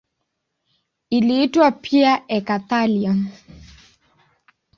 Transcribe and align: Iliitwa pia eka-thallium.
Iliitwa 1.17 1.67
pia 1.83 2.11
eka-thallium. 2.37 3.19